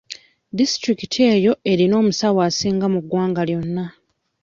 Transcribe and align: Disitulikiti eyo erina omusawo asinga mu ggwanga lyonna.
Disitulikiti 0.57 1.19
eyo 1.33 1.53
erina 1.71 1.95
omusawo 2.01 2.39
asinga 2.49 2.85
mu 2.93 2.99
ggwanga 3.03 3.41
lyonna. 3.49 3.85